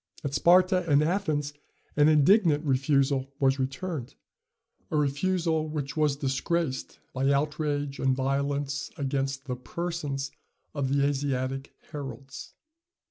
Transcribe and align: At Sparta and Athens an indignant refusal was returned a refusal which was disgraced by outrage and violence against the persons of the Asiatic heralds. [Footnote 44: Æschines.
At 0.23 0.33
Sparta 0.33 0.89
and 0.89 1.03
Athens 1.03 1.53
an 1.95 2.07
indignant 2.09 2.65
refusal 2.65 3.27
was 3.39 3.59
returned 3.59 4.15
a 4.89 4.97
refusal 4.97 5.67
which 5.69 5.95
was 5.95 6.15
disgraced 6.15 6.97
by 7.13 7.31
outrage 7.31 7.99
and 7.99 8.15
violence 8.15 8.89
against 8.97 9.45
the 9.45 9.55
persons 9.55 10.31
of 10.73 10.89
the 10.89 11.05
Asiatic 11.05 11.75
heralds. 11.91 12.53
[Footnote 12.55 12.89
44: 12.89 12.89
Æschines. 12.89 12.99